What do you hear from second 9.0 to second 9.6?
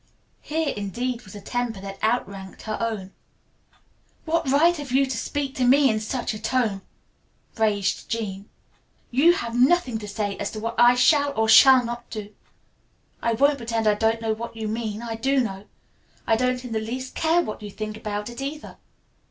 "You have